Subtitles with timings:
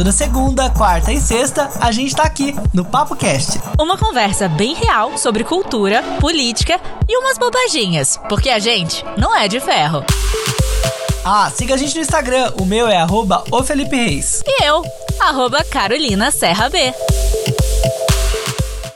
[0.00, 3.60] Toda segunda, quarta e sexta, a gente tá aqui no Papo Cast.
[3.78, 9.46] Uma conversa bem real sobre cultura, política e umas bobaginhas, porque a gente não é
[9.46, 10.02] de ferro.
[11.22, 14.42] Ah, siga a gente no Instagram, o meu é arroba o Felipe Reis.
[14.46, 14.82] E eu,
[15.20, 16.94] arroba Carolina Serra B.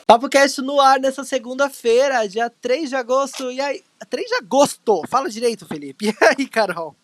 [0.07, 3.50] Papo Cast no ar nessa segunda-feira, dia 3 de agosto.
[3.50, 5.02] E aí, 3 de agosto?
[5.07, 6.16] Fala direito, Felipe.
[6.18, 6.96] E aí, Carol?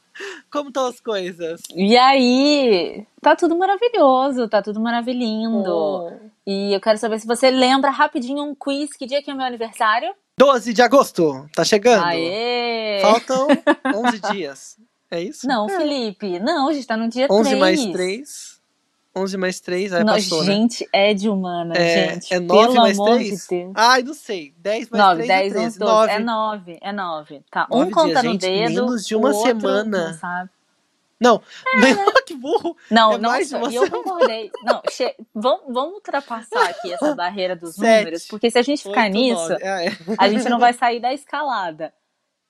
[0.51, 1.61] Como estão as coisas?
[1.75, 3.07] E aí?
[3.21, 5.71] Tá tudo maravilhoso, tá tudo maravilhindo.
[5.71, 6.11] Oh.
[6.47, 8.91] E eu quero saber se você lembra rapidinho um quiz.
[8.97, 10.13] Que dia que é o meu aniversário?
[10.39, 12.05] 12 de agosto, tá chegando.
[12.05, 13.01] Aê!
[13.03, 13.49] Faltam
[14.07, 14.77] 11 dias.
[15.11, 15.47] É isso?
[15.47, 15.77] Não, é.
[15.77, 17.61] Felipe, não, a gente tá no dia 11 3.
[17.61, 18.50] mais 3.
[19.15, 21.11] 11 mais 3, aí não, passou, gente, né?
[21.11, 22.33] é de humana, é, gente.
[22.33, 23.47] É 9 pelo mais amor 3?
[23.49, 23.71] De.
[23.75, 24.55] Ai, não sei.
[24.59, 25.79] 10 mais 9, 3 10, é 13.
[25.79, 25.93] 12.
[25.93, 26.13] 9.
[26.13, 27.43] É 9, é 9.
[27.51, 30.09] Tá, 9 um conta dias, no gente, dedo, menos de uma outro semana.
[30.11, 30.51] Não, sabe.
[31.21, 31.43] não.
[31.67, 32.21] É.
[32.31, 32.77] que burro.
[32.89, 34.53] Não, é nossa, e eu concordei.
[34.63, 35.17] Não, che...
[35.35, 39.13] vamos, vamos ultrapassar aqui essa barreira dos Sete, números, porque se a gente ficar 8,
[39.13, 39.89] nisso, ah, é.
[40.17, 41.93] a gente não vai sair da escalada.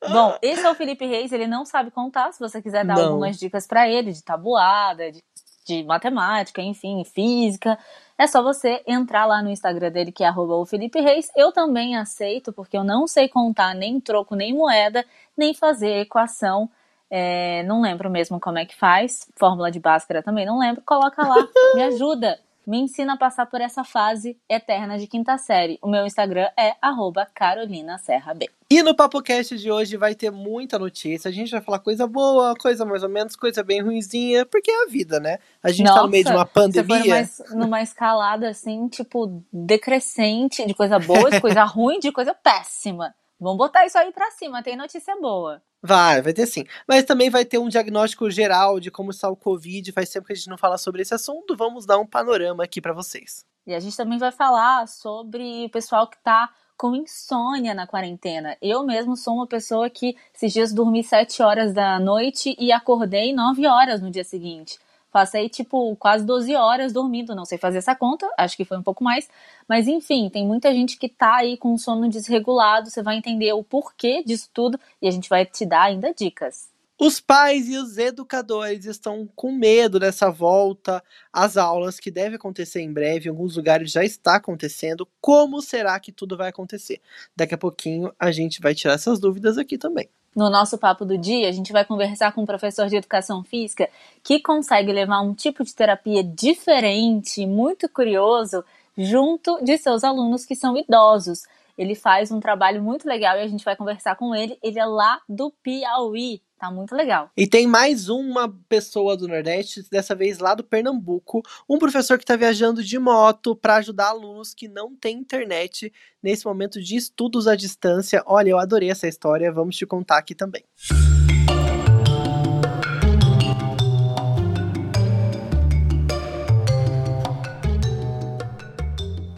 [0.09, 2.33] Bom, esse é o Felipe Reis, ele não sabe contar.
[2.33, 3.09] Se você quiser dar Não.
[3.09, 5.23] algumas dicas para ele de tabuada, de,
[5.71, 7.79] de matemática, enfim, física,
[8.19, 11.31] é só você entrar lá no Instagram dele, que é arroba o Felipe Reis.
[11.37, 15.05] Eu também aceito, porque eu não sei contar nem troco, nem moeda,
[15.37, 16.69] nem fazer equação.
[17.09, 19.31] É, não lembro mesmo como é que faz.
[19.37, 20.83] Fórmula de Bhaskara também não lembro.
[20.85, 21.37] Coloca lá,
[21.75, 22.39] me ajuda.
[22.71, 25.77] Me ensina a passar por essa fase eterna de quinta série.
[25.83, 28.49] O meu Instagram é arroba Carolina Serra B.
[28.71, 31.29] E no PapoCast de hoje vai ter muita notícia.
[31.29, 34.85] A gente vai falar coisa boa, coisa mais ou menos, coisa bem ruinzinha, porque é
[34.85, 35.39] a vida, né?
[35.61, 37.27] A gente Nossa, tá no meio de uma pandemia.
[37.27, 42.33] Você numa, numa escalada assim, tipo, decrescente de coisa boa, de coisa ruim, de coisa
[42.33, 43.13] péssima.
[43.41, 45.63] Vamos botar isso aí pra cima, tem notícia boa.
[45.83, 46.65] Vai, vai ter sim.
[46.87, 49.91] Mas também vai ter um diagnóstico geral de como está o Covid.
[49.93, 51.57] Faz tempo que a gente não fala sobre esse assunto.
[51.57, 53.47] Vamos dar um panorama aqui para vocês.
[53.67, 58.57] E a gente também vai falar sobre o pessoal que tá com insônia na quarentena.
[58.61, 63.33] Eu mesmo sou uma pessoa que esses dias dormi 7 horas da noite e acordei
[63.33, 64.79] 9 horas no dia seguinte.
[65.11, 67.35] Passei, tipo, quase 12 horas dormindo.
[67.35, 69.29] Não sei fazer essa conta, acho que foi um pouco mais.
[69.69, 72.91] Mas, enfim, tem muita gente que tá aí com sono desregulado.
[72.91, 76.69] Você vai entender o porquê disso tudo e a gente vai te dar ainda dicas.
[77.03, 82.83] Os pais e os educadores estão com medo dessa volta às aulas, que deve acontecer
[82.83, 83.27] em breve.
[83.27, 85.09] Em alguns lugares já está acontecendo.
[85.19, 87.01] Como será que tudo vai acontecer?
[87.35, 90.11] Daqui a pouquinho a gente vai tirar essas dúvidas aqui também.
[90.35, 93.89] No nosso papo do dia, a gente vai conversar com um professor de educação física
[94.23, 98.65] que consegue levar um tipo de terapia diferente, muito curioso,
[98.97, 101.43] junto de seus alunos que são idosos.
[101.77, 104.57] Ele faz um trabalho muito legal e a gente vai conversar com ele.
[104.63, 106.41] Ele é lá do Piauí.
[106.61, 107.31] Tá muito legal.
[107.35, 112.25] E tem mais uma pessoa do Nordeste, dessa vez lá do Pernambuco, um professor que
[112.25, 115.91] está viajando de moto para ajudar alunos que não têm internet
[116.23, 118.23] nesse momento de estudos à distância.
[118.27, 120.63] Olha, eu adorei essa história, vamos te contar aqui também.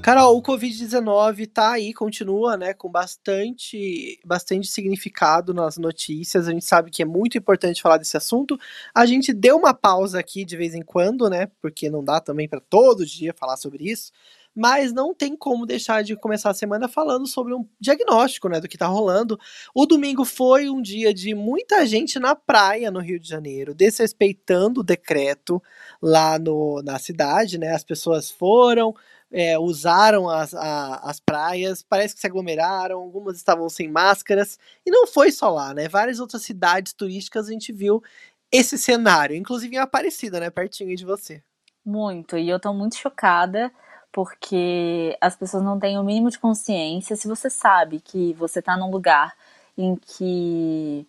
[0.03, 6.49] Carol, o Covid-19 tá aí, continua, né, com bastante, bastante significado nas notícias.
[6.49, 8.59] A gente sabe que é muito importante falar desse assunto.
[8.93, 12.49] A gente deu uma pausa aqui de vez em quando, né, porque não dá também
[12.49, 14.11] para todo dia falar sobre isso.
[14.55, 18.69] Mas não tem como deixar de começar a semana falando sobre um diagnóstico, né, do
[18.69, 19.39] que tá rolando.
[19.73, 24.81] O domingo foi um dia de muita gente na praia no Rio de Janeiro, desrespeitando
[24.81, 25.63] o decreto
[26.03, 27.73] lá no, na cidade, né.
[27.73, 28.93] As pessoas foram,
[29.33, 34.91] é, usaram as, a, as praias, parece que se aglomeraram, algumas estavam sem máscaras, e
[34.91, 35.89] não foi só lá, né?
[35.89, 38.03] Várias outras cidades turísticas a gente viu
[38.51, 40.51] esse cenário, inclusive em Aparecida, né?
[40.51, 41.43] Pertinho de você.
[41.85, 43.73] Muito, e eu tô muito chocada
[44.13, 47.17] porque as pessoas não têm o mínimo de consciência.
[47.17, 49.35] Se você sabe que você tá num lugar
[49.77, 51.07] em que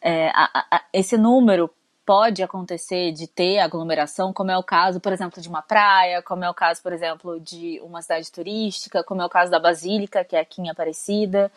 [0.00, 1.70] é, a, a, esse número
[2.04, 6.44] pode acontecer de ter aglomeração, como é o caso, por exemplo, de uma praia, como
[6.44, 10.24] é o caso, por exemplo, de uma cidade turística, como é o caso da Basílica,
[10.24, 11.50] que é aqui em Aparecida.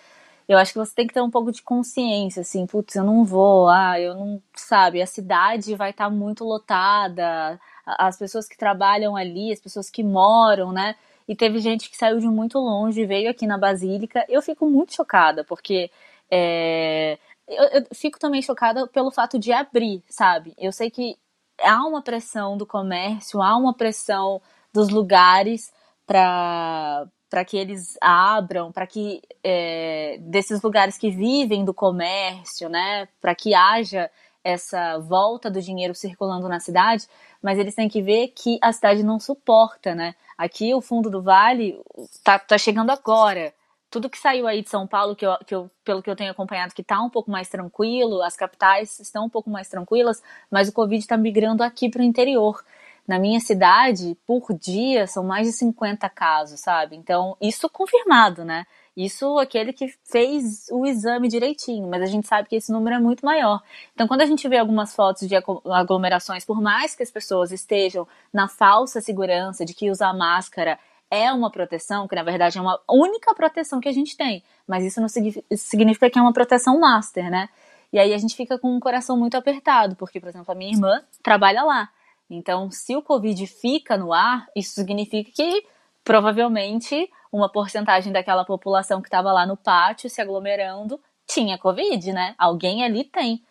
[0.48, 3.26] Eu acho que você tem que ter um pouco de consciência, assim, putz, eu não
[3.26, 8.58] vou, ah, eu não, sabe, a cidade vai estar tá muito lotada, as pessoas que
[8.58, 10.96] trabalham ali, as pessoas que moram, né?
[11.28, 14.26] E teve gente que saiu de muito longe veio aqui na Basílica.
[14.30, 15.92] Eu fico muito chocada, porque
[16.32, 17.18] é,
[17.48, 20.54] eu, eu, fico também chocada pelo fato de abrir, sabe?
[20.58, 21.18] Eu sei que
[21.62, 24.42] há uma pressão do comércio, há uma pressão
[24.74, 25.72] dos lugares
[26.06, 33.06] para para que eles abram, para que é, desses lugares que vivem do comércio, né,
[33.20, 34.10] para que haja
[34.42, 37.06] essa volta do dinheiro circulando na cidade,
[37.42, 40.16] mas eles têm que ver que a cidade não suporta, né?
[40.38, 41.78] Aqui o fundo do vale
[42.24, 43.54] tá, tá chegando agora.
[43.90, 46.32] Tudo que saiu aí de São Paulo, que eu, que eu, pelo que eu tenho
[46.32, 50.68] acompanhado, que tá um pouco mais tranquilo, as capitais estão um pouco mais tranquilas, mas
[50.68, 52.64] o Covid está migrando aqui para o interior.
[53.08, 56.98] Na minha cidade, por dia, são mais de 50 casos, sabe?
[56.98, 58.66] Então, isso confirmado, né?
[58.98, 63.00] Isso aquele que fez o exame direitinho, mas a gente sabe que esse número é
[63.00, 63.62] muito maior.
[63.94, 68.08] Então, quando a gente vê algumas fotos de aglomerações, por mais que as pessoas estejam
[68.34, 70.78] na falsa segurança de que usar máscara
[71.10, 74.84] é uma proteção, que na verdade é uma única proteção que a gente tem, mas
[74.84, 77.50] isso não significa que é uma proteção master, né?
[77.92, 80.74] E aí a gente fica com o coração muito apertado, porque, por exemplo, a minha
[80.74, 81.90] irmã trabalha lá.
[82.30, 85.66] Então, se o Covid fica no ar, isso significa que
[86.04, 92.34] provavelmente uma porcentagem daquela população que estava lá no pátio se aglomerando tinha Covid, né?
[92.38, 93.44] Alguém ali tem.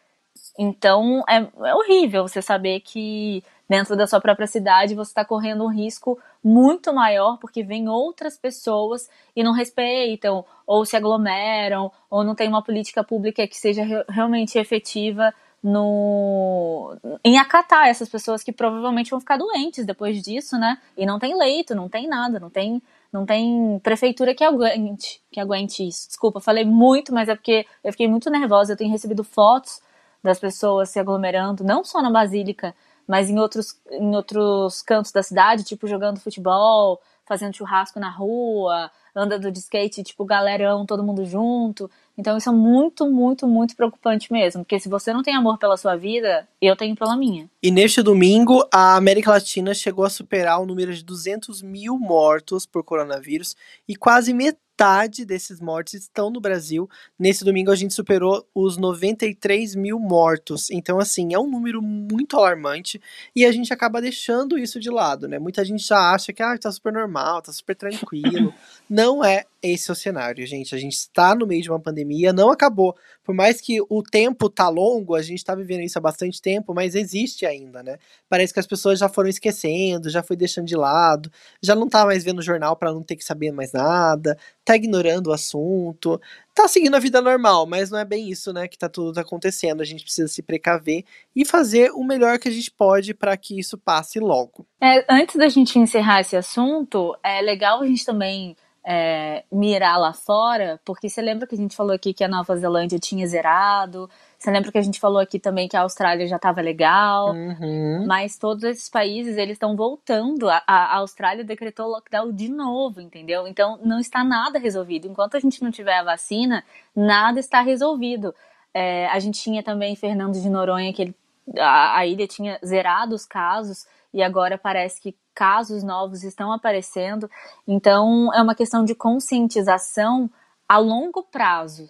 [0.58, 5.64] Então é, é horrível você saber que dentro da sua própria cidade você está correndo
[5.64, 12.24] um risco muito maior porque vem outras pessoas e não respeitam, ou se aglomeram, ou
[12.24, 15.32] não tem uma política pública que seja re realmente efetiva
[15.62, 20.78] no em acatar essas pessoas que provavelmente vão ficar doentes depois disso, né?
[20.96, 22.80] E não tem leito, não tem nada, não tem
[23.12, 26.08] não tem prefeitura que aguente, que aguente isso.
[26.08, 28.72] Desculpa, falei muito, mas é porque eu fiquei muito nervosa.
[28.72, 29.80] Eu tenho recebido fotos
[30.22, 32.74] das pessoas se aglomerando, não só na Basílica,
[33.06, 38.90] mas em outros, em outros cantos da cidade, tipo jogando futebol, fazendo churrasco na rua,
[39.14, 41.90] andando de skate, tipo galerão, todo mundo junto.
[42.16, 44.64] Então isso é muito, muito, muito preocupante mesmo.
[44.64, 47.48] Porque se você não tem amor pela sua vida, eu tenho pela minha.
[47.62, 52.64] E neste domingo, a América Latina chegou a superar o número de 200 mil mortos
[52.64, 53.56] por coronavírus
[53.88, 56.88] e quase metade desses mortos estão no Brasil.
[57.18, 60.70] Nesse domingo a gente superou os 93 mil mortos.
[60.70, 63.00] Então, assim, é um número muito alarmante
[63.34, 65.38] e a gente acaba deixando isso de lado, né?
[65.38, 68.52] Muita gente já acha que ah, tá super normal, tá super tranquilo.
[68.88, 70.74] não é esse o cenário, gente.
[70.74, 72.94] A gente está no meio de uma pandemia, não acabou.
[73.24, 76.72] Por mais que o tempo tá longo, a gente tá vivendo isso há bastante tempo,
[76.72, 77.98] mas existe ainda, né?
[78.28, 81.30] Parece que as pessoas já foram esquecendo, já foi deixando de lado,
[81.60, 85.28] já não tá mais vendo jornal para não ter que saber mais nada, tá ignorando
[85.28, 86.20] o assunto,
[86.54, 89.80] tá seguindo a vida normal, mas não é bem isso, né, que tá tudo acontecendo.
[89.80, 91.04] A gente precisa se precaver
[91.34, 94.66] e fazer o melhor que a gente pode para que isso passe logo.
[94.80, 98.56] É, antes da gente encerrar esse assunto, é legal a gente também
[98.88, 102.56] é, mirar lá fora, porque você lembra que a gente falou aqui que a Nova
[102.56, 106.36] Zelândia tinha zerado, você lembra que a gente falou aqui também que a Austrália já
[106.36, 108.04] estava legal, uhum.
[108.06, 110.48] mas todos esses países eles estão voltando.
[110.48, 113.48] A, a, Austrália decretou lockdown de novo, entendeu?
[113.48, 115.08] Então não está nada resolvido.
[115.08, 116.62] Enquanto a gente não tiver a vacina,
[116.94, 118.32] nada está resolvido.
[118.72, 121.14] É, a gente tinha também Fernando de Noronha que ele,
[121.58, 123.84] a, a ilha tinha zerado os casos
[124.16, 127.30] e agora parece que casos novos estão aparecendo.
[127.68, 130.28] Então é uma questão de conscientização
[130.68, 131.88] a longo prazo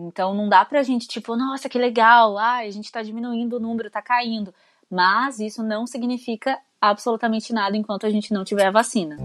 [0.00, 3.60] então não dá pra gente, tipo, nossa, que legal, ah, a gente tá diminuindo o
[3.60, 4.54] número, tá caindo.
[4.88, 9.16] Mas isso não significa absolutamente nada enquanto a gente não tiver a vacina.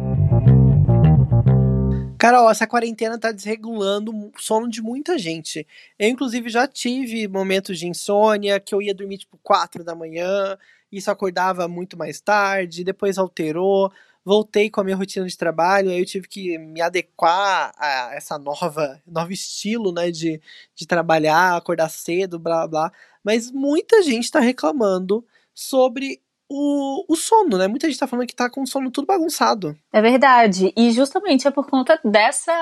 [2.18, 5.68] Carol, essa quarentena tá desregulando o sono de muita gente.
[6.00, 10.58] Eu, inclusive, já tive momentos de insônia, que eu ia dormir, tipo, 4 da manhã,
[10.98, 13.92] isso acordava muito mais tarde, depois alterou
[14.26, 18.38] voltei com a minha rotina de trabalho, aí eu tive que me adequar a essa
[18.38, 20.42] nova novo estilo, né, de,
[20.76, 22.92] de trabalhar, acordar cedo, blá blá.
[23.24, 26.22] Mas muita gente está reclamando sobre
[26.56, 27.68] o, o sono, né?
[27.68, 29.76] Muita gente tá falando que tá com o sono tudo bagunçado.
[29.92, 30.72] É verdade.
[30.78, 32.54] E justamente é por conta dessa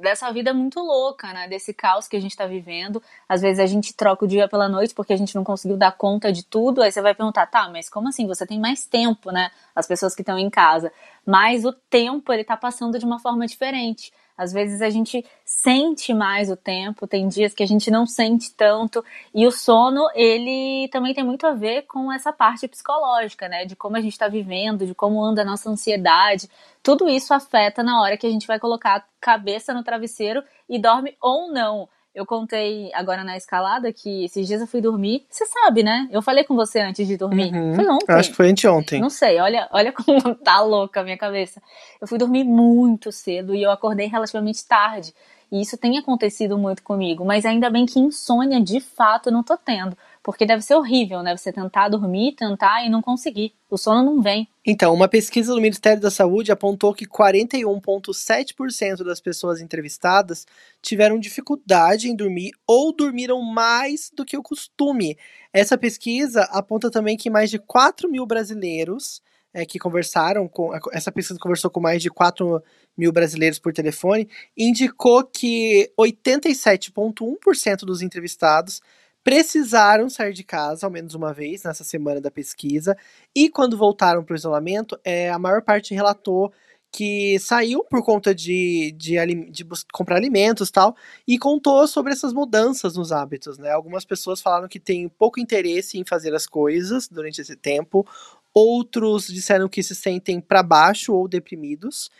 [0.00, 1.48] dessa vida muito louca, né?
[1.48, 3.02] Desse caos que a gente tá vivendo.
[3.28, 5.92] Às vezes a gente troca o dia pela noite porque a gente não conseguiu dar
[5.92, 6.80] conta de tudo.
[6.80, 8.26] Aí você vai perguntar, tá, mas como assim?
[8.28, 9.50] Você tem mais tempo, né?
[9.74, 10.92] As pessoas que estão em casa.
[11.26, 14.12] Mas o tempo, ele tá passando de uma forma diferente.
[14.40, 18.54] Às vezes a gente sente mais o tempo, tem dias que a gente não sente
[18.54, 19.04] tanto,
[19.34, 23.66] e o sono, ele também tem muito a ver com essa parte psicológica, né?
[23.66, 26.48] De como a gente está vivendo, de como anda a nossa ansiedade.
[26.82, 30.78] Tudo isso afeta na hora que a gente vai colocar a cabeça no travesseiro e
[30.78, 31.86] dorme ou não.
[32.12, 35.24] Eu contei agora na escalada que esses dias eu fui dormir.
[35.30, 36.08] Você sabe, né?
[36.10, 37.54] Eu falei com você antes de dormir.
[37.54, 37.74] Uhum.
[37.76, 38.12] Foi ontem.
[38.12, 39.00] Acho que foi anteontem.
[39.00, 41.62] Não sei, olha, olha como tá louca a minha cabeça.
[42.00, 45.14] Eu fui dormir muito cedo e eu acordei relativamente tarde.
[45.52, 49.56] E isso tem acontecido muito comigo, mas ainda bem que insônia de fato não tô
[49.56, 49.96] tendo.
[50.22, 51.36] Porque deve ser horrível, né?
[51.36, 53.54] Você tentar dormir, tentar e não conseguir.
[53.70, 54.46] O sono não vem.
[54.66, 60.46] Então, uma pesquisa do Ministério da Saúde apontou que 41,7% das pessoas entrevistadas
[60.82, 65.16] tiveram dificuldade em dormir ou dormiram mais do que o costume.
[65.52, 69.22] Essa pesquisa aponta também que mais de 4 mil brasileiros
[69.52, 70.70] é, que conversaram com.
[70.92, 72.62] Essa pesquisa conversou com mais de 4
[72.96, 78.80] mil brasileiros por telefone, indicou que 87,1% dos entrevistados
[79.22, 82.96] precisaram sair de casa ao menos uma vez nessa semana da pesquisa,
[83.34, 86.52] e quando voltaram para o isolamento, é, a maior parte relatou
[86.92, 89.14] que saiu por conta de, de,
[89.50, 90.96] de, comprar alimentos tal,
[91.26, 93.70] e contou sobre essas mudanças nos hábitos, né?
[93.70, 98.04] Algumas pessoas falaram que têm pouco interesse em fazer as coisas durante esse tempo,
[98.52, 102.10] outros disseram que se sentem para baixo ou deprimidos,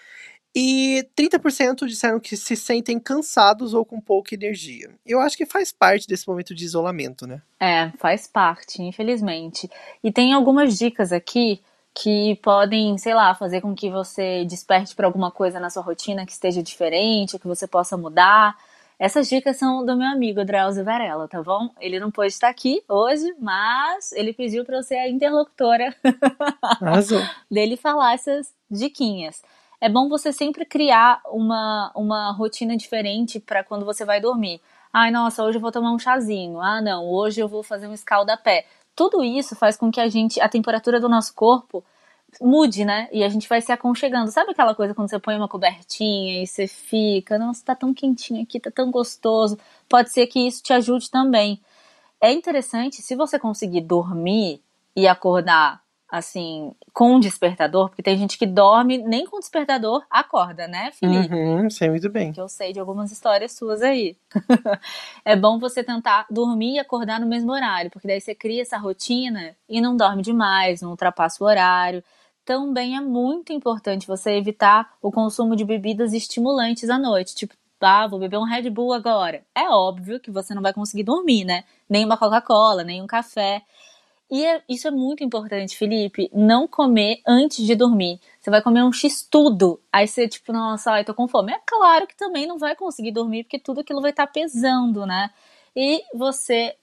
[0.54, 4.90] e 30% disseram que se sentem cansados ou com pouca energia.
[5.06, 7.40] Eu acho que faz parte desse momento de isolamento, né?
[7.58, 9.70] É, faz parte, infelizmente.
[10.02, 11.62] E tem algumas dicas aqui
[11.94, 16.26] que podem, sei lá, fazer com que você desperte para alguma coisa na sua rotina
[16.26, 18.56] que esteja diferente, que você possa mudar.
[18.98, 21.70] Essas dicas são do meu amigo Drauzio Varela, tá bom?
[21.80, 25.94] Ele não pôde estar aqui hoje, mas ele pediu para eu ser a interlocutora
[27.50, 29.42] dele falar essas diquinhas
[29.80, 34.60] é bom você sempre criar uma, uma rotina diferente para quando você vai dormir.
[34.92, 36.60] Ai, nossa, hoje eu vou tomar um chazinho.
[36.60, 38.66] Ah, não, hoje eu vou fazer um escalda-pé.
[38.94, 41.84] Tudo isso faz com que a gente, a temperatura do nosso corpo
[42.40, 43.08] mude, né?
[43.12, 44.30] E a gente vai se aconchegando.
[44.30, 48.42] Sabe aquela coisa quando você põe uma cobertinha e você fica, nossa, tá tão quentinho
[48.42, 49.58] aqui, tá tão gostoso.
[49.88, 51.60] Pode ser que isso te ajude também.
[52.20, 54.60] É interessante, se você conseguir dormir
[54.94, 60.90] e acordar assim, com despertador, porque tem gente que dorme nem com despertador acorda, né,
[60.92, 61.34] Felipe?
[61.34, 62.32] Uhum, sei muito bem.
[62.32, 64.16] Que eu sei de algumas histórias suas aí.
[65.24, 68.76] é bom você tentar dormir e acordar no mesmo horário, porque daí você cria essa
[68.76, 72.02] rotina e não dorme demais, não ultrapassa o horário.
[72.44, 78.06] Também é muito importante você evitar o consumo de bebidas estimulantes à noite, tipo ah,
[78.06, 79.42] vou beber um Red Bull agora.
[79.54, 81.64] É óbvio que você não vai conseguir dormir, né?
[81.88, 83.62] Nem uma Coca-Cola, nem um café.
[84.30, 86.30] E é, isso é muito importante, Felipe.
[86.32, 88.20] Não comer antes de dormir.
[88.40, 89.80] Você vai comer um X tudo.
[89.92, 91.52] Aí você, tipo, nossa, ai, tô com fome.
[91.52, 95.04] É claro que também não vai conseguir dormir, porque tudo aquilo vai estar tá pesando,
[95.04, 95.30] né?
[95.74, 96.76] E você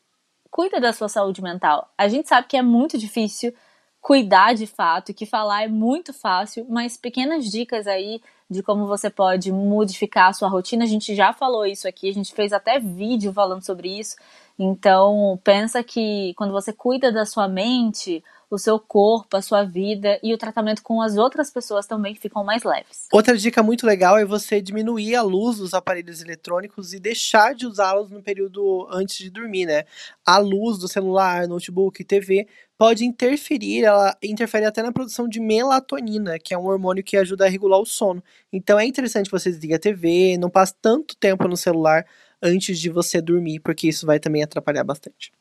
[0.52, 1.90] cuida da sua saúde mental.
[1.98, 3.54] A gente sabe que é muito difícil
[4.02, 9.10] cuidar de fato, que falar é muito fácil, mas pequenas dicas aí de como você
[9.10, 10.84] pode modificar a sua rotina.
[10.84, 14.16] A gente já falou isso aqui, a gente fez até vídeo falando sobre isso.
[14.60, 20.20] Então, pensa que quando você cuida da sua mente, o seu corpo, a sua vida
[20.24, 23.08] e o tratamento com as outras pessoas também ficam mais leves.
[23.12, 27.68] Outra dica muito legal é você diminuir a luz dos aparelhos eletrônicos e deixar de
[27.68, 29.84] usá-los no período antes de dormir, né?
[30.26, 32.48] A luz do celular, notebook, TV
[32.78, 37.46] pode interferir, ela interfere até na produção de melatonina, que é um hormônio que ajuda
[37.46, 38.24] a regular o sono.
[38.54, 42.06] Então é interessante você desligar a TV, não passe tanto tempo no celular
[42.42, 45.32] antes de você dormir, porque isso vai também atrapalhar bastante.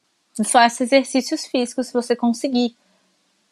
[0.45, 2.76] Faça exercícios físicos se você conseguir.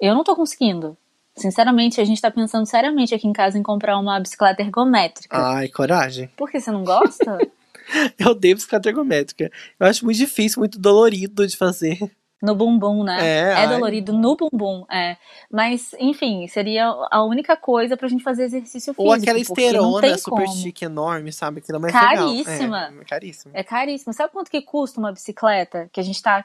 [0.00, 0.96] Eu não tô conseguindo.
[1.36, 5.36] Sinceramente, a gente tá pensando seriamente aqui em casa em comprar uma bicicleta ergométrica.
[5.36, 6.28] Ai, coragem.
[6.36, 7.38] Por que você não gosta?
[8.18, 9.50] eu odeio bicicleta ergométrica.
[9.80, 11.98] Eu acho muito difícil, muito dolorido de fazer.
[12.42, 13.18] No bumbum, né?
[13.20, 15.16] É, é dolorido no bumbum, é.
[15.50, 19.02] Mas, enfim, seria a única coisa pra gente fazer exercício físico.
[19.02, 20.56] Ou aquela esteirona super como.
[20.56, 21.60] chique, enorme, sabe?
[21.60, 22.80] Aquilo é mais caríssima.
[22.80, 22.98] Legal.
[22.98, 23.54] É, é caríssima.
[23.54, 24.12] É caríssima.
[24.12, 25.88] Sabe quanto que custa uma bicicleta?
[25.90, 26.44] Que a gente tá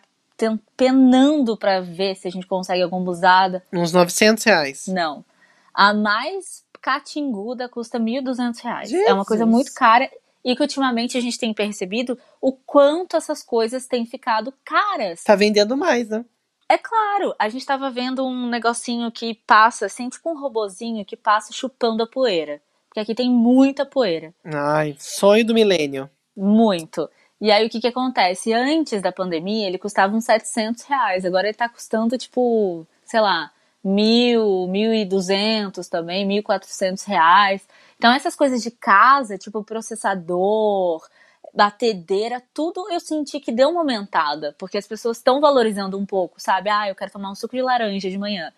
[0.77, 3.63] penando para ver se a gente consegue alguma usada.
[3.73, 4.87] Uns 900 reais.
[4.87, 5.25] Não.
[5.73, 8.89] A mais catinguda custa 1.200 reais.
[8.89, 9.09] Jesus.
[9.09, 10.09] É uma coisa muito cara
[10.43, 15.23] e que ultimamente a gente tem percebido o quanto essas coisas têm ficado caras.
[15.23, 16.23] Tá vendendo mais, né?
[16.67, 21.17] É claro, a gente tava vendo um negocinho que passa, assim, tipo um robozinho que
[21.17, 22.61] passa chupando a poeira.
[22.87, 24.33] Porque aqui tem muita poeira.
[24.43, 26.09] Ai, sonho do milênio.
[26.35, 27.09] Muito.
[27.41, 28.53] E aí o que que acontece?
[28.53, 33.51] Antes da pandemia ele custava uns 700 reais, agora ele tá custando tipo, sei lá,
[33.83, 37.67] mil, mil e duzentos também, mil quatrocentos reais.
[37.97, 41.07] Então essas coisas de casa, tipo processador,
[41.53, 46.39] batedeira, tudo eu senti que deu uma aumentada, porque as pessoas estão valorizando um pouco,
[46.39, 46.69] sabe?
[46.69, 48.53] Ah, eu quero tomar um suco de laranja de manhã.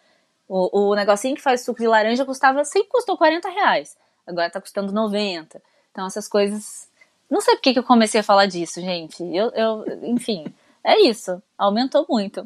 [0.47, 3.97] O, o negocinho que faz suco de laranja custava, sempre custou 40 reais,
[4.27, 5.61] agora tá custando 90.
[5.91, 6.89] Então essas coisas
[7.31, 9.23] não sei por que eu comecei a falar disso, gente.
[9.23, 10.43] Eu, eu, enfim,
[10.83, 11.41] é isso.
[11.57, 12.45] Aumentou muito.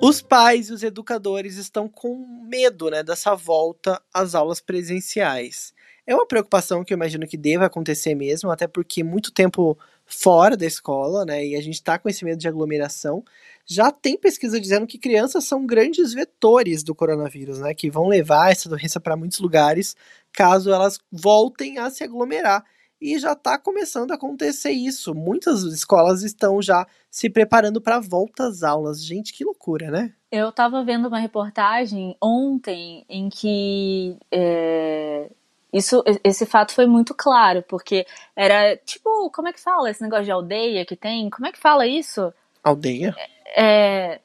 [0.00, 2.16] Os pais e os educadores estão com
[2.48, 5.74] medo né, dessa volta às aulas presenciais.
[6.06, 9.76] É uma preocupação que eu imagino que deva acontecer mesmo, até porque muito tempo
[10.06, 11.44] fora da escola, né?
[11.44, 13.24] E a gente tá com esse medo de aglomeração.
[13.66, 17.74] Já tem pesquisa dizendo que crianças são grandes vetores do coronavírus, né?
[17.74, 19.96] Que vão levar essa doença para muitos lugares
[20.32, 22.64] caso elas voltem a se aglomerar.
[23.00, 25.14] E já está começando a acontecer isso.
[25.14, 29.04] Muitas escolas estão já se preparando para volta às aulas.
[29.04, 30.12] Gente, que loucura, né?
[30.30, 35.30] Eu estava vendo uma reportagem ontem em que é,
[35.72, 40.24] isso, esse fato foi muito claro, porque era tipo, como é que fala esse negócio
[40.24, 41.28] de aldeia que tem?
[41.30, 42.32] Como é que fala isso?
[42.64, 43.14] Aldeia?
[43.56, 44.20] É,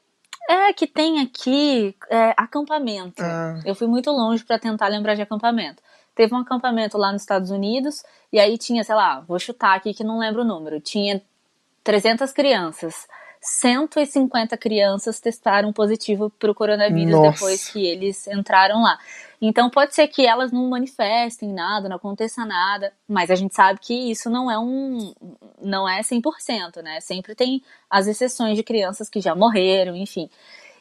[0.50, 3.22] é que tem aqui é, acampamento.
[3.22, 3.60] Ah.
[3.65, 5.82] Eu fui muito longe para tentar lembrar de acampamento.
[6.15, 9.93] Teve um acampamento lá nos Estados Unidos e aí tinha, sei lá, vou chutar aqui
[9.93, 11.22] que não lembro o número, tinha
[11.84, 13.08] 300 crianças.
[13.43, 17.32] 150 crianças testaram positivo para o coronavírus Nossa.
[17.32, 18.98] depois que eles entraram lá.
[19.41, 23.82] Então pode ser que elas não manifestem nada, não aconteça nada, mas a gente sabe
[23.82, 25.13] que isso não é um
[25.62, 27.01] não é 100%, né?
[27.01, 30.29] Sempre tem as exceções de crianças que já morreram, enfim.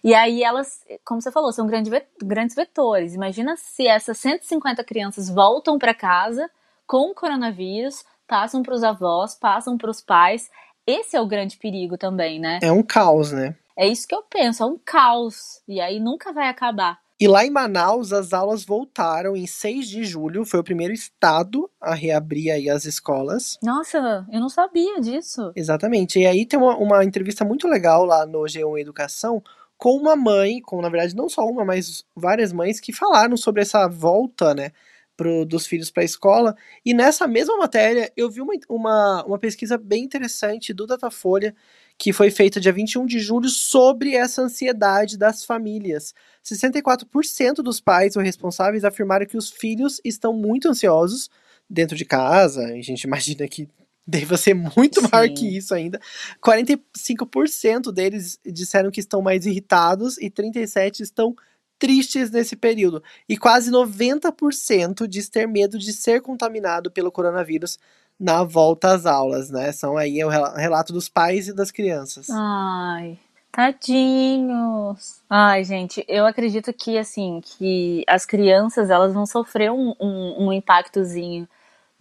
[0.04, 3.14] E aí elas, como você falou, são grandes, grandes vetores.
[3.14, 6.50] Imagina se essas 150 crianças voltam para casa
[6.86, 10.50] com o coronavírus, passam para os avós, passam para os pais.
[10.86, 12.58] Esse é o grande perigo também, né?
[12.62, 13.54] É um caos, né?
[13.76, 15.62] É isso que eu penso, é um caos.
[15.68, 16.98] E aí nunca vai acabar.
[17.22, 20.44] E lá em Manaus, as aulas voltaram em 6 de julho.
[20.44, 23.58] Foi o primeiro estado a reabrir aí as escolas.
[23.62, 25.52] Nossa, eu não sabia disso.
[25.54, 26.18] Exatamente.
[26.18, 29.40] E aí tem uma, uma entrevista muito legal lá no G1 Educação
[29.82, 33.62] com uma mãe, com na verdade não só uma, mas várias mães que falaram sobre
[33.62, 34.70] essa volta, né?
[35.16, 36.54] Pro, dos filhos para a escola.
[36.84, 41.52] E nessa mesma matéria, eu vi uma, uma, uma pesquisa bem interessante do Datafolha
[41.98, 46.14] que foi feita dia 21 de julho sobre essa ansiedade das famílias.
[46.44, 51.28] 64% dos pais ou responsáveis afirmaram que os filhos estão muito ansiosos
[51.68, 52.64] dentro de casa.
[52.66, 53.68] A gente imagina que
[54.06, 55.08] deva ser muito Sim.
[55.10, 56.00] maior que isso ainda.
[56.44, 61.34] 45% deles disseram que estão mais irritados e 37% estão
[61.78, 63.02] tristes nesse período.
[63.28, 67.78] E quase 90% diz ter medo de ser contaminado pelo coronavírus
[68.18, 69.72] na volta às aulas, né?
[69.72, 72.28] São aí o relato dos pais e das crianças.
[72.30, 73.18] Ai,
[73.50, 75.22] tadinhos.
[75.28, 80.52] Ai, gente, eu acredito que assim, que as crianças elas vão sofrer um, um, um
[80.52, 81.48] impactozinho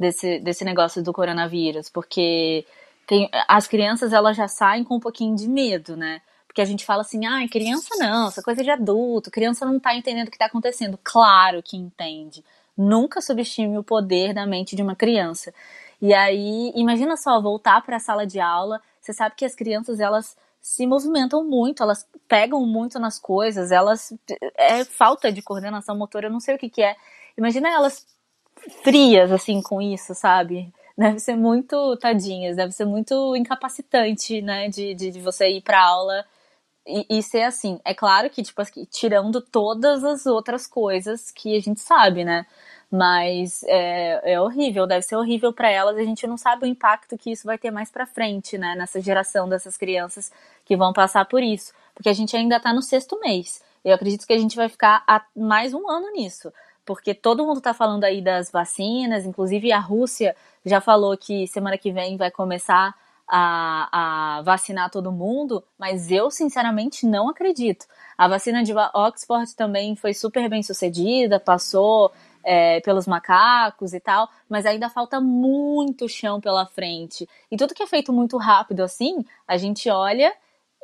[0.02, 2.66] desse, desse negócio do coronavírus, porque
[3.06, 6.22] tem, as crianças elas já saem com um pouquinho de medo, né?
[6.48, 9.96] Porque a gente fala assim, ah, criança não, essa coisa de adulto, criança não tá
[9.96, 11.00] entendendo o que tá acontecendo.
[11.02, 12.44] Claro que entende.
[12.76, 15.54] Nunca subestime o poder da mente de uma criança.
[16.02, 20.00] E aí, imagina só, voltar para a sala de aula, você sabe que as crianças,
[20.00, 24.14] elas se movimentam muito, elas pegam muito nas coisas, elas
[24.58, 26.96] é falta de coordenação motora, eu não sei o que que é.
[27.38, 28.06] Imagina elas
[28.84, 30.71] frias assim com isso, sabe?
[30.97, 35.82] Deve ser muito tadinhas, deve ser muito incapacitante, né, de, de, de você ir para
[35.82, 36.26] aula
[36.86, 37.80] e, e, ser assim.
[37.86, 42.45] É claro que tipo tirando todas as outras coisas que a gente sabe, né?
[42.91, 45.97] Mas é, é horrível, deve ser horrível para elas.
[45.97, 48.76] A gente não sabe o impacto que isso vai ter mais para frente, né?
[48.76, 50.32] Nessa geração dessas crianças
[50.65, 51.74] que vão passar por isso.
[51.95, 53.63] Porque a gente ainda está no sexto mês.
[53.84, 55.04] Eu acredito que a gente vai ficar
[55.36, 56.52] mais um ano nisso.
[56.86, 61.78] Porque todo mundo está falando aí das vacinas, inclusive a Rússia já falou que semana
[61.78, 62.96] que vem vai começar
[63.28, 67.86] a, a, vacinar todo mundo, mas eu sinceramente não acredito.
[68.17, 72.12] A vacina de Oxford também foi super bem sucedida, passou
[72.44, 77.28] é, pelos macacos e tal, mas ainda falta muito chão pela frente.
[77.50, 80.34] E tudo que é feito muito rápido assim, a gente olha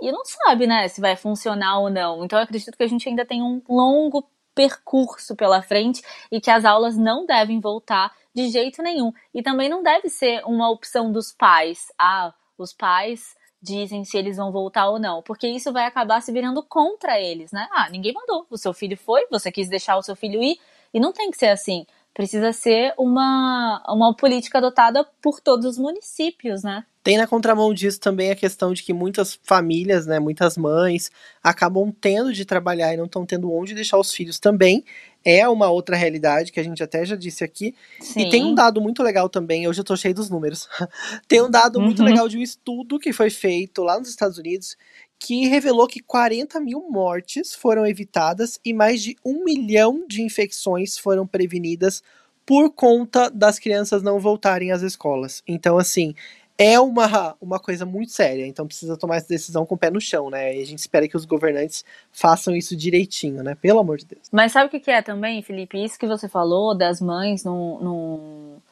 [0.02, 2.24] e não sabe, né, se vai funcionar ou não.
[2.24, 4.24] Então eu acredito que a gente ainda tem um longo
[4.58, 9.14] percurso pela frente e que as aulas não devem voltar de jeito nenhum.
[9.32, 11.92] E também não deve ser uma opção dos pais.
[11.98, 16.32] Ah, os pais dizem se eles vão voltar ou não, porque isso vai acabar se
[16.32, 17.68] virando contra eles, né?
[17.72, 20.60] Ah, ninguém mandou, o seu filho foi, você quis deixar o seu filho ir,
[20.92, 21.86] e não tem que ser assim.
[22.18, 26.84] Precisa ser uma, uma política adotada por todos os municípios, né?
[27.04, 31.12] Tem na contramão disso também a questão de que muitas famílias, né, muitas mães,
[31.44, 34.84] acabam tendo de trabalhar e não estão tendo onde deixar os filhos também.
[35.24, 37.76] É uma outra realidade que a gente até já disse aqui.
[38.02, 38.22] Sim.
[38.22, 40.68] E tem um dado muito legal também, hoje eu tô cheio dos números.
[41.30, 41.86] tem um dado uhum.
[41.86, 44.76] muito legal de um estudo que foi feito lá nos Estados Unidos
[45.20, 50.98] que revelou que 40 mil mortes foram evitadas e mais de um milhão de infecções
[50.98, 52.04] foram prevenidas
[52.46, 55.44] por conta das crianças não voltarem às escolas.
[55.48, 56.16] Então, assim,
[56.58, 60.02] é uma, uma coisa muito séria, então precisa tomar essa decisão com o pé no
[60.02, 60.56] chão, né?
[60.56, 63.54] E a gente espera que os governantes façam isso direitinho, né?
[63.56, 64.28] Pelo amor de Deus.
[64.32, 65.84] Mas sabe o que é também, Felipe?
[65.84, 68.64] Isso que você falou das mães não, não,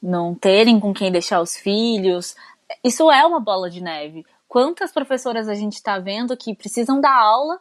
[0.00, 2.36] não terem com quem deixar os filhos,
[2.84, 4.24] isso é uma bola de neve.
[4.52, 7.58] Quantas professoras a gente está vendo que precisam dar aula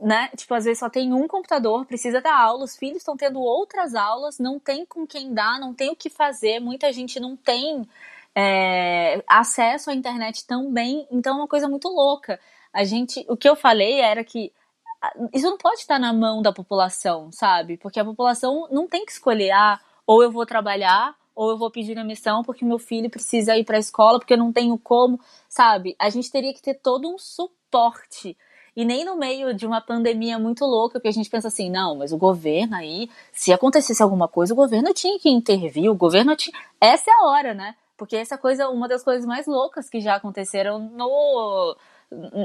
[0.00, 0.28] né?
[0.36, 3.96] Tipo, às vezes só tem um computador, precisa dar aula, os filhos estão tendo outras
[3.96, 7.84] aulas, não tem com quem dar, não tem o que fazer, muita gente não tem
[8.32, 12.38] é, acesso à internet também, então é uma coisa muito louca.
[12.72, 14.52] A gente, o que eu falei era que
[15.34, 17.76] isso não pode estar na mão da população, sabe?
[17.76, 21.70] Porque a população não tem que escolher, ah, ou eu vou trabalhar, ou eu vou
[21.70, 24.76] pedir a missão porque meu filho precisa ir para a escola porque eu não tenho
[24.76, 25.94] como, sabe?
[25.96, 28.36] A gente teria que ter todo um suporte
[28.74, 31.94] e nem no meio de uma pandemia muito louca, que a gente pensa assim, não,
[31.94, 36.34] mas o governo aí, se acontecesse alguma coisa, o governo tinha que intervir, o governo
[36.34, 36.56] tinha.
[36.80, 37.76] Essa é a hora, né?
[37.96, 41.76] Porque essa coisa, é uma das coisas mais loucas que já aconteceram no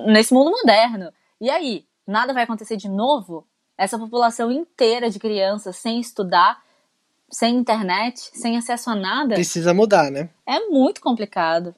[0.07, 1.11] nesse mundo moderno.
[1.41, 3.47] E aí, nada vai acontecer de novo?
[3.75, 6.61] Essa população inteira de crianças sem estudar,
[7.33, 9.33] sem internet, sem acesso a nada.
[9.33, 10.29] Precisa mudar, né?
[10.47, 11.73] É muito complicado.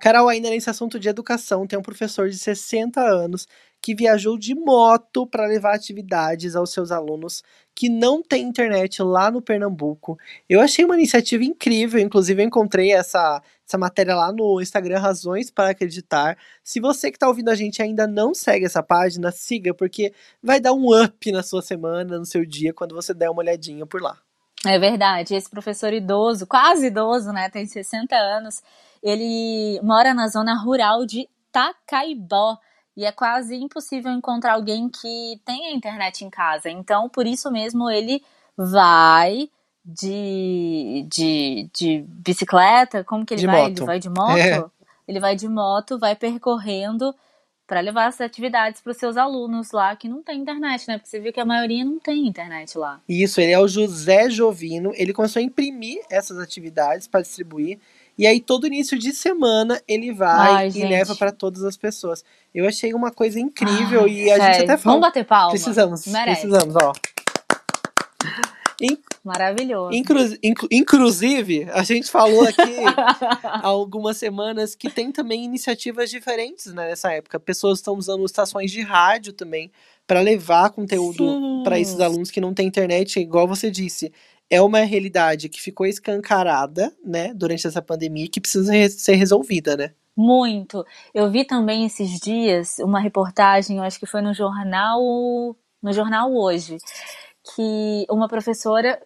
[0.00, 3.46] Carol, ainda nesse assunto de educação, tem um professor de 60 anos
[3.82, 7.42] que viajou de moto para levar atividades aos seus alunos
[7.74, 10.18] que não têm internet lá no Pernambuco.
[10.48, 15.50] Eu achei uma iniciativa incrível, inclusive eu encontrei essa, essa matéria lá no Instagram Razões
[15.50, 16.36] para Acreditar.
[16.64, 20.60] Se você que está ouvindo a gente ainda não segue essa página, siga, porque vai
[20.60, 24.02] dar um up na sua semana, no seu dia, quando você der uma olhadinha por
[24.02, 24.18] lá.
[24.66, 28.60] É verdade, esse professor idoso, quase idoso, né, tem 60 anos,
[29.02, 32.58] ele mora na zona rural de Tacaibó
[32.94, 36.68] e é quase impossível encontrar alguém que tenha internet em casa.
[36.68, 38.22] Então, por isso mesmo, ele
[38.54, 39.48] vai
[39.94, 43.04] de, de, de bicicleta.
[43.04, 43.62] Como que ele de vai?
[43.62, 43.78] Moto.
[43.78, 44.36] Ele vai de moto?
[44.36, 44.64] É.
[45.08, 47.14] Ele vai de moto, vai percorrendo
[47.66, 50.98] para levar essas atividades para os seus alunos lá que não tem internet, né?
[50.98, 53.00] Porque você viu que a maioria não tem internet lá.
[53.08, 54.92] Isso, ele é o José Jovino.
[54.96, 57.78] Ele começou a imprimir essas atividades para distribuir.
[58.18, 60.88] E aí, todo início de semana, ele vai Ai, e gente.
[60.88, 62.24] leva para todas as pessoas.
[62.52, 64.64] Eu achei uma coisa incrível Ai, e a gente sério.
[64.64, 64.96] até fala.
[64.96, 65.50] Vamos bater palma.
[65.50, 66.46] Precisamos, Merece.
[66.46, 66.92] precisamos, ó.
[69.24, 69.92] Maravilhoso.
[69.92, 72.76] Inclu- inclu- inclusive, a gente falou aqui
[73.44, 77.38] há algumas semanas que tem também iniciativas diferentes né, nessa época.
[77.38, 79.70] Pessoas estão usando estações de rádio também
[80.06, 84.12] para levar conteúdo para esses alunos que não têm internet, igual você disse.
[84.48, 89.14] É uma realidade que ficou escancarada, né, durante essa pandemia e que precisa re- ser
[89.14, 89.92] resolvida, né?
[90.16, 90.84] Muito.
[91.14, 95.00] Eu vi também esses dias uma reportagem, eu acho que foi no jornal,
[95.80, 96.78] no jornal hoje,
[97.42, 99.00] que uma professora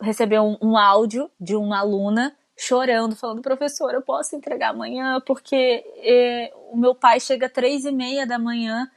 [0.00, 5.84] recebeu um, um áudio de uma aluna chorando, falando, professora, eu posso entregar amanhã porque
[6.02, 8.90] eh, o meu pai chega três e meia da manhã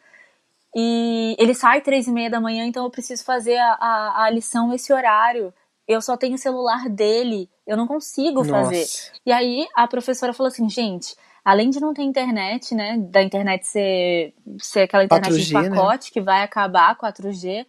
[0.76, 4.30] e ele sai três e meia da manhã, então eu preciso fazer a, a, a
[4.30, 5.54] lição esse horário.
[5.88, 8.80] Eu só tenho o celular dele, eu não consigo fazer.
[8.80, 9.12] Nossa.
[9.26, 13.68] E aí a professora falou assim, gente, além de não ter internet, né, da internet
[13.68, 15.70] ser, ser aquela internet de 4G, né?
[15.70, 17.66] pacote que vai acabar 4G,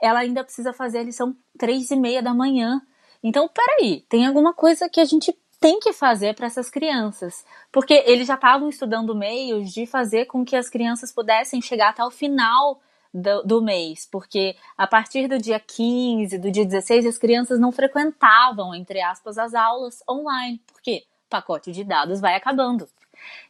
[0.00, 2.80] ela ainda precisa fazer a lição três e meia da manhã.
[3.22, 7.44] Então, peraí, tem alguma coisa que a gente tem que fazer para essas crianças.
[7.72, 12.04] Porque eles já estavam estudando meios de fazer com que as crianças pudessem chegar até
[12.04, 12.80] o final
[13.12, 14.06] do, do mês.
[14.10, 19.36] Porque a partir do dia 15, do dia 16, as crianças não frequentavam, entre aspas,
[19.36, 20.62] as aulas online.
[20.66, 21.04] Por quê?
[21.26, 22.88] O pacote de dados vai acabando.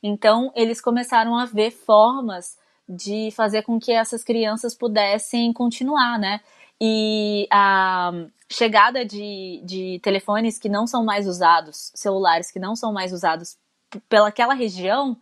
[0.02, 2.56] Então, eles começaram a ver formas
[2.88, 6.40] de fazer com que essas crianças pudessem continuar, né?
[6.80, 8.12] E a
[8.50, 13.58] chegada de, de telefones que não são mais usados, celulares que não são mais usados
[14.08, 15.16] pelaquela região,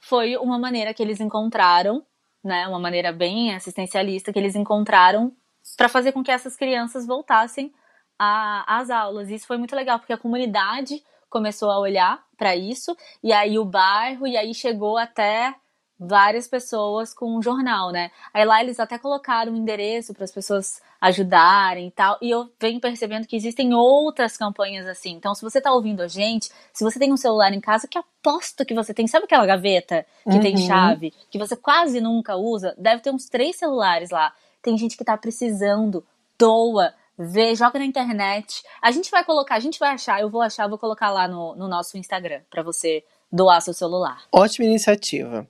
[0.00, 2.02] foi uma maneira que eles encontraram,
[2.42, 2.66] né?
[2.68, 5.32] Uma maneira bem assistencialista que eles encontraram
[5.76, 7.72] para fazer com que essas crianças voltassem
[8.18, 9.28] às aulas.
[9.30, 13.64] Isso foi muito legal, porque a comunidade começou a olhar para isso, e aí o
[13.64, 15.54] bairro, e aí chegou até
[16.06, 18.10] várias pessoas com um jornal, né?
[18.32, 22.18] Aí lá eles até colocaram um endereço para as pessoas ajudarem e tal.
[22.20, 25.12] E eu venho percebendo que existem outras campanhas assim.
[25.12, 27.98] Então, se você tá ouvindo a gente, se você tem um celular em casa, que
[27.98, 30.66] aposto que você tem, sabe aquela gaveta que tem Uhum.
[30.66, 32.74] chave, que você quase nunca usa?
[32.78, 34.32] Deve ter uns três celulares lá.
[34.62, 36.04] Tem gente que tá precisando,
[36.38, 38.62] doa, vê, joga na internet.
[38.80, 41.54] A gente vai colocar, a gente vai achar, eu vou achar, vou colocar lá no,
[41.54, 44.22] no nosso Instagram para você doar seu celular.
[44.32, 45.46] Ótima iniciativa.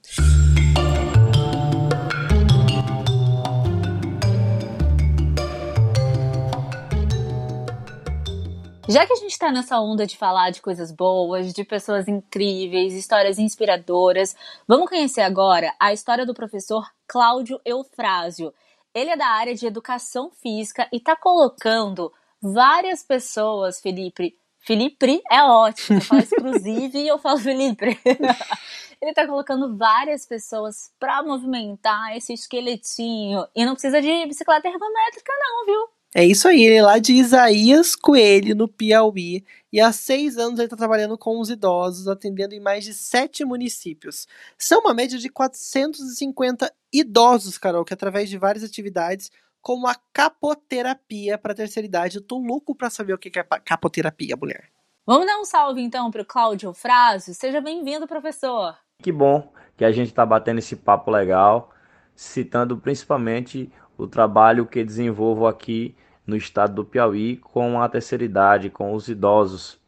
[8.86, 12.92] Já que a gente está nessa onda de falar de coisas boas, de pessoas incríveis,
[12.92, 14.36] histórias inspiradoras,
[14.68, 18.52] vamos conhecer agora a história do professor Cláudio Eufrásio.
[18.94, 24.36] Ele é da área de educação física e está colocando várias pessoas, Felipe.
[24.64, 27.98] Felipe é ótimo, eu falo exclusive e eu falo Felipe.
[29.00, 33.46] Ele está colocando várias pessoas para movimentar esse esqueletinho.
[33.54, 35.88] E não precisa de bicicleta ergométrica, não, viu?
[36.16, 40.60] É isso aí, ele é lá de Isaías Coelho, no Piauí, e há seis anos
[40.60, 44.28] ele está trabalhando com os idosos, atendendo em mais de sete municípios.
[44.56, 49.28] São uma média de 450 idosos, Carol, que através de várias atividades,
[49.64, 52.18] como a capoterapia para a terceira idade.
[52.18, 54.68] Eu tô louco para saber o que é capoterapia, mulher.
[55.06, 57.34] Vamos dar um salve então para o Cláudio Frásio.
[57.34, 58.76] Seja bem-vindo, professor.
[59.02, 61.70] Que bom que a gente está batendo esse papo legal,
[62.14, 65.96] citando principalmente o trabalho que desenvolvo aqui
[66.26, 69.80] no estado do Piauí com a terceira idade, com os idosos.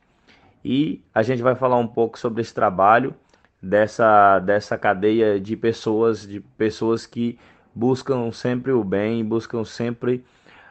[0.65, 3.15] E a gente vai falar um pouco sobre esse trabalho
[3.63, 7.39] dessa, dessa cadeia de pessoas, de pessoas que
[7.77, 10.25] buscam sempre o bem, buscam sempre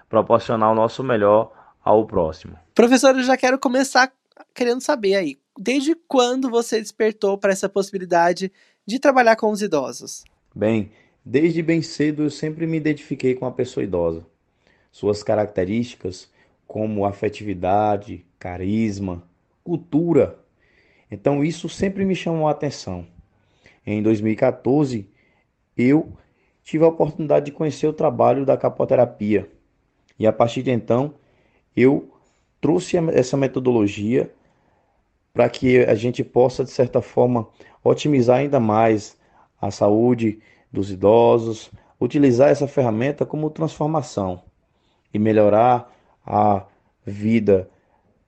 [0.10, 1.52] proporcionar o nosso melhor
[1.84, 2.58] ao próximo.
[2.74, 4.12] Professor, eu já quero começar
[4.56, 8.52] querendo saber aí, desde quando você despertou para essa possibilidade
[8.86, 10.24] de trabalhar com os idosos?
[10.54, 10.92] Bem,
[11.24, 14.26] desde bem cedo eu sempre me identifiquei com a pessoa idosa.
[14.92, 16.30] Suas características,
[16.66, 19.22] como afetividade, carisma,
[19.64, 20.40] cultura.
[21.12, 23.06] Então isso sempre me chamou a atenção.
[23.86, 25.08] Em 2014,
[25.78, 26.12] eu
[26.66, 29.48] tive a oportunidade de conhecer o trabalho da capoterapia.
[30.18, 31.14] E a partir de então,
[31.76, 32.10] eu
[32.60, 34.34] trouxe essa metodologia
[35.32, 37.48] para que a gente possa, de certa forma,
[37.84, 39.16] otimizar ainda mais
[39.62, 40.40] a saúde
[40.72, 41.70] dos idosos,
[42.02, 44.42] utilizar essa ferramenta como transformação
[45.14, 45.94] e melhorar
[46.26, 46.66] a
[47.06, 47.70] vida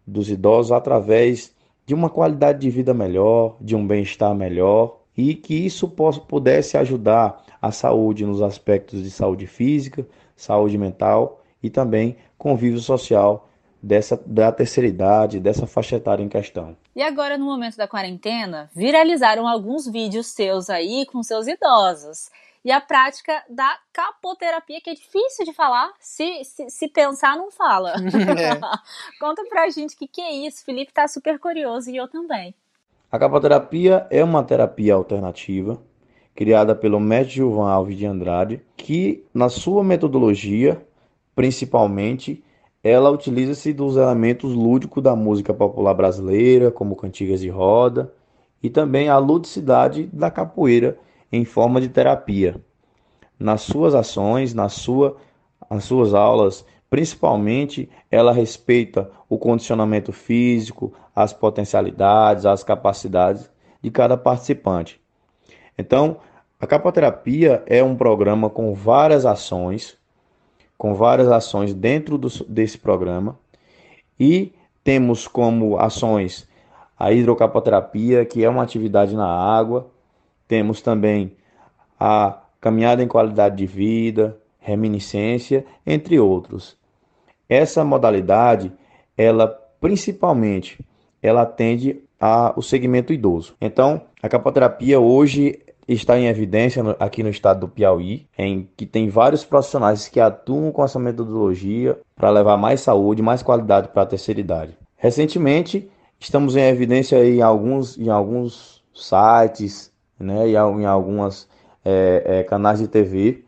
[0.05, 1.55] dos idosos através
[1.87, 6.77] de uma qualidade de vida melhor, de um bem-estar melhor e que isso possa, pudesse
[6.77, 13.49] ajudar a saúde nos aspectos de saúde física, saúde mental e também convívio social
[13.81, 16.75] dessa da terceira idade, dessa faixa etária em questão.
[16.95, 22.29] E agora, no momento da quarentena, viralizaram alguns vídeos seus aí com seus idosos.
[22.65, 27.49] E a prática da capoterapia, que é difícil de falar, se, se, se pensar, não
[27.51, 27.93] fala.
[28.37, 28.59] É.
[29.19, 30.65] Conta pra gente o que, que é isso.
[30.65, 32.53] Felipe tá super curioso e eu também.
[33.09, 35.81] A capoterapia é uma terapia alternativa
[36.37, 40.79] criada pelo médico Gilvan Alves de Andrade, que na sua metodologia,
[41.35, 42.43] principalmente,
[42.83, 48.13] ela utiliza-se dos elementos lúdicos da música popular brasileira, como cantigas de roda,
[48.61, 50.99] e também a ludicidade da capoeira
[51.31, 52.61] em forma de terapia.
[53.39, 55.17] Nas suas ações, na sua,
[55.71, 63.49] nas suas aulas, principalmente, ela respeita o condicionamento físico, as potencialidades, as capacidades
[63.81, 65.01] de cada participante.
[65.77, 66.17] Então,
[66.59, 69.97] a capoterapia é um programa com várias ações
[70.77, 73.37] com várias ações dentro do, desse programa.
[74.19, 76.47] E temos como ações
[76.97, 79.89] a hidrocapoterapia, que é uma atividade na água.
[80.47, 81.35] Temos também
[81.99, 86.77] a caminhada em qualidade de vida, reminiscência, entre outros.
[87.49, 88.71] Essa modalidade,
[89.17, 89.47] ela
[89.79, 90.79] principalmente,
[91.21, 93.55] ela atende ao segmento idoso.
[93.61, 95.59] Então, a capoterapia hoje
[95.93, 100.71] está em evidência aqui no estado do Piauí, em que tem vários profissionais que atuam
[100.71, 104.77] com essa metodologia para levar mais saúde, mais qualidade para a terceira idade.
[104.97, 111.47] Recentemente, estamos em evidência em alguns, em alguns sites, né, e em algumas
[111.85, 113.43] é, é, canais de TV,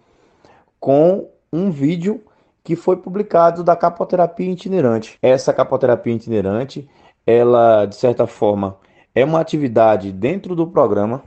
[0.80, 2.22] com um vídeo
[2.64, 5.18] que foi publicado da capoterapia itinerante.
[5.22, 6.88] Essa capoterapia itinerante,
[7.26, 8.78] ela de certa forma
[9.16, 11.24] é uma atividade dentro do programa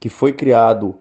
[0.00, 0.96] que foi criado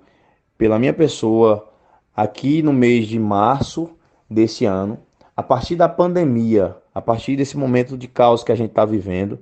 [0.58, 1.68] pela minha pessoa
[2.16, 3.90] aqui no mês de março
[4.30, 5.00] desse ano,
[5.36, 9.40] a partir da pandemia, a partir desse momento de caos que a gente está vivendo,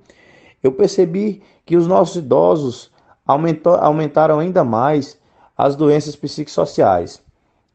[0.62, 2.92] eu percebi que os nossos idosos
[3.26, 5.20] aumentou, aumentaram ainda mais
[5.58, 7.22] as doenças psicossociais.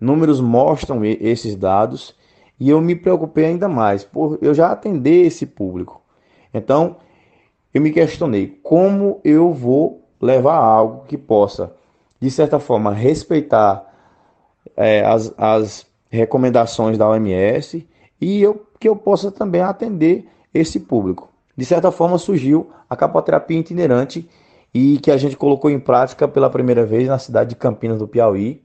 [0.01, 2.15] Números mostram esses dados
[2.59, 6.01] e eu me preocupei ainda mais por eu já atender esse público.
[6.55, 6.97] Então,
[7.75, 11.73] eu me questionei como eu vou levar algo que possa,
[12.21, 13.85] de certa forma, respeitar
[14.77, 17.85] é, as, as recomendações da OMS
[18.21, 21.29] e eu, que eu possa também atender esse público.
[21.57, 24.29] De certa forma, surgiu a capoterapia itinerante
[24.73, 28.07] e que a gente colocou em prática pela primeira vez na cidade de Campinas do
[28.07, 28.63] Piauí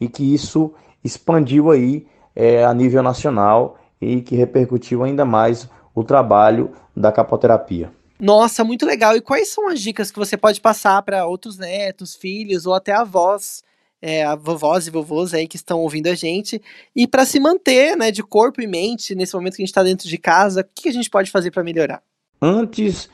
[0.00, 6.04] e que isso expandiu aí é, a nível nacional e que repercutiu ainda mais o
[6.04, 7.90] trabalho da capoterapia.
[8.20, 9.16] Nossa, muito legal.
[9.16, 12.92] E quais são as dicas que você pode passar para outros netos, filhos ou até
[12.92, 13.62] avós,
[14.00, 16.60] é, vovós e vovôs aí que estão ouvindo a gente,
[16.94, 19.82] e para se manter, né, de corpo e mente nesse momento que a gente está
[19.82, 22.02] dentro de casa, o que a gente pode fazer para melhorar?
[22.40, 23.08] Antes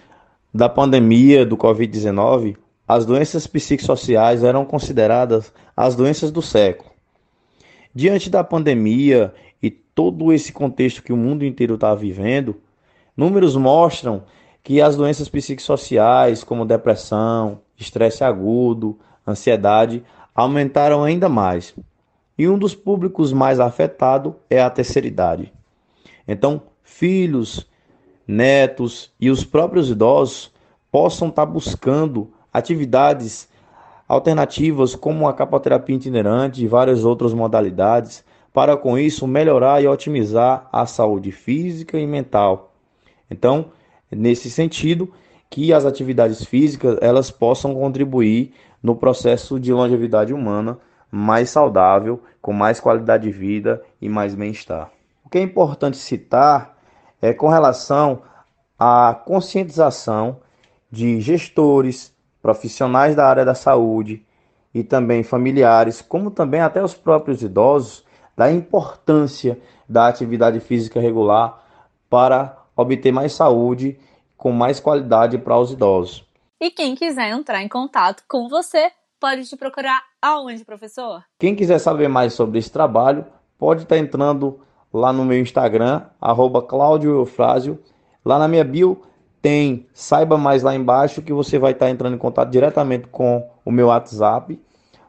[0.52, 6.90] da pandemia do Covid-19, as doenças psicossociais eram consideradas as doenças do século.
[7.94, 9.32] Diante da pandemia
[9.62, 12.60] e todo esse contexto que o mundo inteiro está vivendo,
[13.16, 14.24] números mostram
[14.62, 21.74] que as doenças psicossociais, como depressão, estresse agudo, ansiedade, aumentaram ainda mais.
[22.38, 25.52] E um dos públicos mais afetados é a terceira idade.
[26.26, 27.68] Então, filhos,
[28.26, 30.52] netos e os próprios idosos
[30.90, 33.48] possam estar buscando atividades
[34.08, 40.68] alternativas como a capoterapia itinerante e várias outras modalidades para com isso melhorar e otimizar
[40.72, 42.72] a saúde física e mental.
[43.30, 43.66] Então,
[44.10, 45.12] nesse sentido,
[45.48, 50.78] que as atividades físicas elas possam contribuir no processo de longevidade humana
[51.10, 54.90] mais saudável, com mais qualidade de vida e mais bem-estar.
[55.24, 56.76] O que é importante citar
[57.20, 58.22] é com relação
[58.78, 60.38] à conscientização
[60.90, 64.24] de gestores, profissionais da área da saúde
[64.72, 68.04] e também familiares, como também até os próprios idosos,
[68.36, 71.62] da importância da atividade física regular
[72.08, 73.98] para obter mais saúde
[74.36, 76.24] com mais qualidade para os idosos.
[76.60, 81.22] E quem quiser entrar em contato com você, pode te procurar aonde, professor?
[81.38, 83.26] Quem quiser saber mais sobre esse trabalho,
[83.58, 84.60] pode estar entrando
[84.92, 86.66] lá no meu Instagram, arroba.
[88.24, 89.02] Lá na minha bio
[89.40, 93.70] tem saiba mais lá embaixo que você vai estar entrando em contato diretamente com o
[93.70, 94.60] meu WhatsApp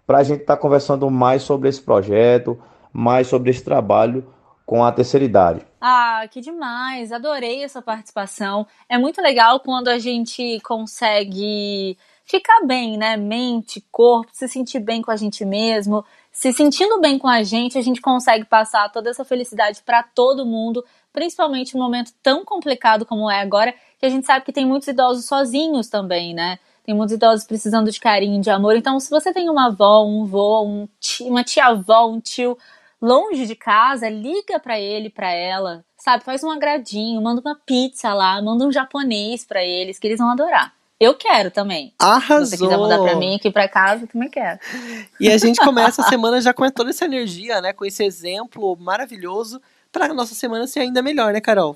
[0.07, 2.57] para a gente estar conversando mais sobre esse projeto,
[2.93, 4.25] mais sobre esse trabalho
[4.65, 5.65] com a terceira idade.
[5.83, 7.11] Ah, que demais!
[7.11, 8.67] Adorei essa participação.
[8.87, 13.17] É muito legal quando a gente consegue ficar bem, né?
[13.17, 17.79] Mente, corpo, se sentir bem com a gente mesmo, se sentindo bem com a gente,
[17.79, 23.03] a gente consegue passar toda essa felicidade para todo mundo, principalmente num momento tão complicado
[23.03, 26.59] como é agora, que a gente sabe que tem muitos idosos sozinhos também, né?
[26.83, 28.75] Tem muitos idosos precisando de carinho, de amor.
[28.75, 32.55] Então, se você tem uma avó, um vô, um tio, uma tia-avó, um tio
[33.01, 36.23] longe de casa, liga para ele, para ela, sabe?
[36.23, 40.29] Faz um agradinho, manda uma pizza lá, manda um japonês para eles, que eles vão
[40.29, 40.73] adorar.
[40.99, 41.93] Eu quero também.
[41.97, 42.45] Arrasou.
[42.45, 44.59] Se você quiser mandar pra mim aqui pra casa, eu também quero.
[45.19, 47.73] E a gente começa a semana já com toda essa energia, né?
[47.73, 49.59] Com esse exemplo maravilhoso
[49.91, 51.75] pra nossa semana ser ainda melhor, né, Carol?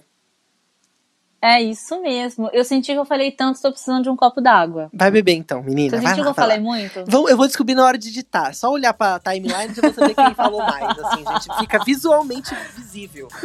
[1.46, 2.50] É isso mesmo.
[2.52, 4.90] Eu senti que eu falei tanto, estou precisando de um copo d'água.
[4.92, 5.96] Vai beber então, menina.
[5.96, 7.04] Você sentiu que eu falei muito?
[7.06, 8.52] Vamos, eu vou descobrir na hora de editar.
[8.56, 10.98] Só olhar pra timeline e você ver quem falou mais.
[10.98, 11.60] Assim, gente.
[11.60, 13.28] Fica visualmente visível.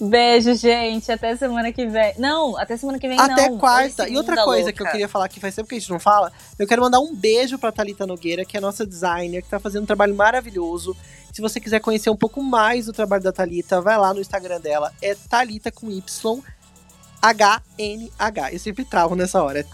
[0.00, 1.10] Beijo, gente.
[1.10, 2.14] Até semana que vem.
[2.16, 3.58] Não, até semana que vem até não.
[3.58, 4.08] quarta.
[4.08, 4.72] E outra coisa louca.
[4.72, 7.00] que eu queria falar que faz tempo que a gente não fala, eu quero mandar
[7.00, 10.14] um beijo pra Thalita Nogueira, que é a nossa designer, que tá fazendo um trabalho
[10.14, 10.96] maravilhoso.
[11.32, 14.60] Se você quiser conhecer um pouco mais do trabalho da Talita, vai lá no Instagram
[14.60, 16.42] dela, é Talita com Y
[17.22, 18.52] H-N-H.
[18.52, 19.64] Eu sempre travo nessa hora.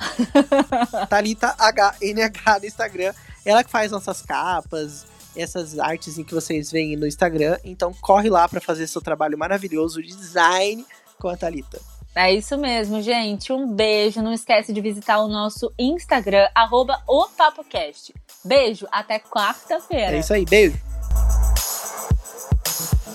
[1.09, 3.15] Talita H-N-H no Instagram.
[3.45, 7.59] Ela que faz nossas capas, essas artes em que vocês veem no Instagram.
[7.65, 10.87] Então corre lá para fazer seu trabalho maravilhoso de design
[11.19, 11.81] com a Talita.
[12.15, 13.53] É isso mesmo, gente.
[13.53, 14.21] Um beijo.
[14.21, 18.15] Não esquece de visitar o nosso Instagram, arroba o PapoCast.
[18.45, 20.17] Beijo, até quarta-feira.
[20.17, 20.88] É isso aí, beijo.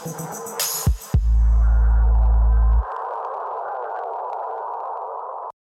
[0.06, 0.53] Gracias.